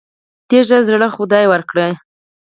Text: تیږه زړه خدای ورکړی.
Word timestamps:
تیږه 0.49 0.79
زړه 0.87 1.07
خدای 1.15 1.45
ورکړی. 1.49 1.89